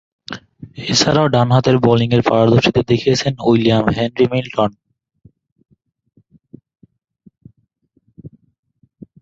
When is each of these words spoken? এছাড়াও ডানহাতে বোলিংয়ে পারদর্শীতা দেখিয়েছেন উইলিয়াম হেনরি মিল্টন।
এছাড়াও 0.85 1.27
ডানহাতে 1.33 1.71
বোলিংয়ে 1.85 2.27
পারদর্শীতা 2.29 2.81
দেখিয়েছেন 2.91 3.33
উইলিয়াম 3.41 3.85
হেনরি 3.95 4.25
মিল্টন। 4.31 4.71